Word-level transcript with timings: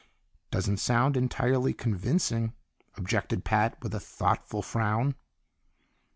"Doesn't 0.49 0.77
sound 0.77 1.15
entirely 1.15 1.75
convincing," 1.75 2.53
objected 2.97 3.45
Pat 3.45 3.77
with 3.83 3.93
a 3.93 3.99
thoughtful 3.99 4.63
frown. 4.63 5.13